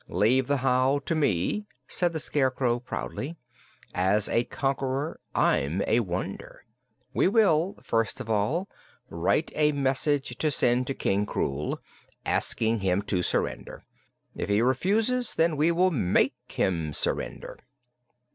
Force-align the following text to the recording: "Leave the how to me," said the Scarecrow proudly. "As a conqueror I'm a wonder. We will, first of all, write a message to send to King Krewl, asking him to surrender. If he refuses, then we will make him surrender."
"Leave 0.09 0.47
the 0.47 0.57
how 0.57 0.97
to 0.97 1.13
me," 1.13 1.67
said 1.87 2.11
the 2.11 2.19
Scarecrow 2.19 2.79
proudly. 2.79 3.35
"As 3.93 4.27
a 4.27 4.45
conqueror 4.45 5.19
I'm 5.35 5.83
a 5.85 5.99
wonder. 5.99 6.65
We 7.13 7.27
will, 7.27 7.77
first 7.83 8.19
of 8.19 8.27
all, 8.27 8.67
write 9.11 9.51
a 9.53 9.73
message 9.73 10.39
to 10.39 10.49
send 10.49 10.87
to 10.87 10.95
King 10.95 11.27
Krewl, 11.27 11.77
asking 12.25 12.79
him 12.79 13.03
to 13.03 13.21
surrender. 13.21 13.83
If 14.35 14.49
he 14.49 14.63
refuses, 14.63 15.35
then 15.35 15.55
we 15.55 15.71
will 15.71 15.91
make 15.91 16.33
him 16.47 16.93
surrender." 16.93 17.59